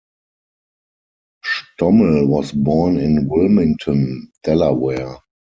Stommel 1.43 2.27
was 2.27 2.53
born 2.53 2.97
in 2.97 3.27
Wilmington, 3.29 4.31
Delaware. 4.41 5.19